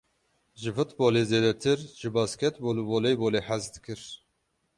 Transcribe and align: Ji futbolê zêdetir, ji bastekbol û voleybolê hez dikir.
Ji 0.61 0.71
futbolê 0.75 1.23
zêdetir, 1.31 1.79
ji 1.99 2.09
bastekbol 2.15 2.77
û 2.81 2.83
voleybolê 2.91 3.41
hez 3.47 3.63
dikir. 3.73 4.01